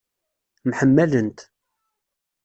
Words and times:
Mḥemmalent. 0.69 1.39